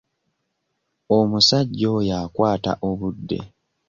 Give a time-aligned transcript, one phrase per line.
[1.17, 3.39] Omusajja oya akwata obudde.